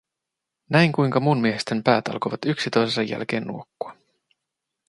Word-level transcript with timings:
Näin 0.69 0.91
kuinka 0.91 1.19
muun 1.19 1.41
miehistön 1.41 1.83
päät 1.83 2.07
alkoivat 2.07 2.39
yksi 2.45 2.69
toisensa 2.69 3.03
jälkeen 3.03 3.43
nuokkua. 3.43 3.97